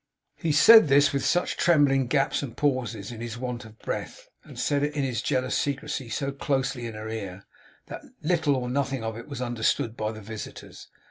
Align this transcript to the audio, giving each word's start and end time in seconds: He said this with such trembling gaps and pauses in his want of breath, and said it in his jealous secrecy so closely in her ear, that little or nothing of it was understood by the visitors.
He 0.35 0.51
said 0.51 0.87
this 0.87 1.13
with 1.13 1.23
such 1.23 1.57
trembling 1.57 2.07
gaps 2.07 2.41
and 2.41 2.57
pauses 2.57 3.11
in 3.11 3.21
his 3.21 3.37
want 3.37 3.65
of 3.65 3.77
breath, 3.77 4.29
and 4.43 4.57
said 4.57 4.81
it 4.81 4.95
in 4.95 5.03
his 5.03 5.21
jealous 5.21 5.55
secrecy 5.55 6.09
so 6.09 6.31
closely 6.31 6.87
in 6.87 6.95
her 6.95 7.07
ear, 7.07 7.45
that 7.85 8.01
little 8.23 8.55
or 8.55 8.67
nothing 8.67 9.03
of 9.03 9.15
it 9.15 9.27
was 9.27 9.43
understood 9.43 9.95
by 9.95 10.11
the 10.11 10.19
visitors. 10.21 10.87